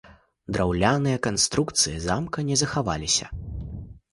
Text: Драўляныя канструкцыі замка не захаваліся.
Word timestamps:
Драўляныя 0.55 1.17
канструкцыі 1.27 1.99
замка 2.07 2.47
не 2.51 2.59
захаваліся. 2.63 3.25